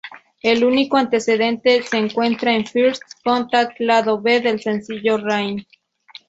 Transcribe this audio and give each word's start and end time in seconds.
El 0.41 0.63
único 0.63 0.97
antecedente 0.97 1.83
se 1.83 1.95
encuentra 1.95 2.55
en 2.55 2.65
"First 2.65 3.03
Contact", 3.23 3.79
lado 3.79 4.19
B 4.19 4.39
del 4.41 4.59
sencillo 4.59 5.19
Rain. 5.19 5.63